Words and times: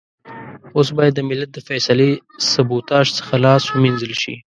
اوس 0.75 0.87
بايد 0.97 1.13
د 1.15 1.21
ملت 1.29 1.49
د 1.53 1.57
فيصلې 1.67 2.11
سبوتاژ 2.51 3.05
څخه 3.17 3.33
لاس 3.45 3.63
و 3.69 3.79
مينځل 3.83 4.13
شي. 4.21 4.35